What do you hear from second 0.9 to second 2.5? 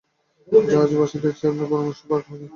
বাঁশিটার চেয়ে আপনার পরামর্শ পাকা হইবে।